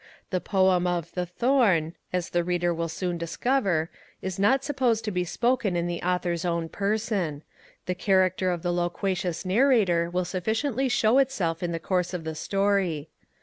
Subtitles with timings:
[0.31, 5.11] The poem of The Thorn, as the reader will soon discover, is not supposed to
[5.11, 7.43] be spoken in the author's own person:
[7.85, 12.33] the character of the loquacious narrator will sufficiently show itself in the course of the
[12.33, 13.09] story.